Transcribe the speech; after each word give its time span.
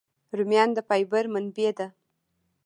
رومیان 0.37 0.69
د 0.73 0.79
فایبر 0.87 1.25
منبع 1.33 1.69
دي 1.77 1.87